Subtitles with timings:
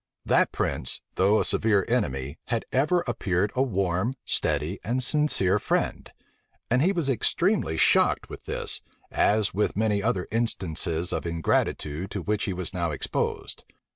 [0.25, 6.11] That prince, though a severe enemy, had ever appeared a warm, steady, and sincere friend;
[6.71, 12.23] and he was extremely shocked with this, as with many other instances of ingratitude to
[12.23, 13.63] which he was now exposed.